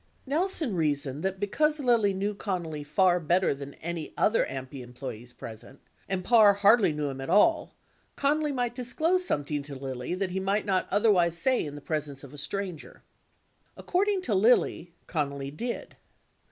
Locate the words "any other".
3.75-4.47